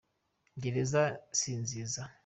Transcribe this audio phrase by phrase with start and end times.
[0.61, 1.03] gereza
[1.39, 2.01] sinziza